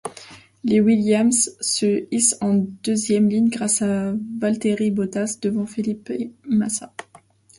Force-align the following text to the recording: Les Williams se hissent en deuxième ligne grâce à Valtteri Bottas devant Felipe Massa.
Les 0.63 0.81
Williams 0.81 1.55
se 1.61 2.07
hissent 2.09 2.35
en 2.41 2.55
deuxième 2.83 3.29
ligne 3.29 3.49
grâce 3.49 3.83
à 3.83 4.15
Valtteri 4.39 4.89
Bottas 4.89 5.37
devant 5.43 5.67
Felipe 5.67 6.11
Massa. 6.47 6.91